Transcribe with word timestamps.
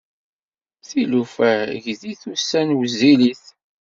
Tilufa 0.87 1.51
ggtit, 1.83 2.21
ussan 2.33 2.69
wezzilit. 2.77 3.43